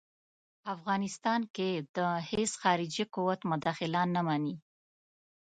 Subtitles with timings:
[0.75, 1.97] افغانستان کې د
[2.29, 4.55] هیڅ خارجي قوت مداخله نه مني.